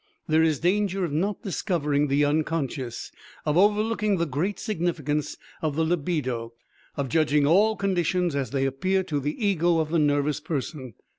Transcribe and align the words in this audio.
There 0.27 0.41
is 0.41 0.59
danger 0.59 1.05
of 1.05 1.11
not 1.13 1.43
discovering 1.43 2.07
the 2.07 2.25
unconscious, 2.25 3.11
of 3.45 3.55
overlooking 3.55 4.17
the 4.17 4.25
great 4.25 4.57
significance 4.57 5.37
of 5.61 5.75
the 5.75 5.83
libido, 5.85 6.53
of 6.97 7.07
judging 7.07 7.45
all 7.45 7.75
conditions 7.75 8.35
as 8.35 8.49
they 8.49 8.65
appear 8.65 9.03
to 9.03 9.19
the 9.19 9.45
ego 9.45 9.77
of 9.77 9.91
the 9.91 9.99
nervous 9.99 10.39
person. 10.39 10.95